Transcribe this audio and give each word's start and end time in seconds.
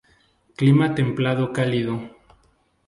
Clima 0.57 0.95
templado-cálido. 0.95 1.93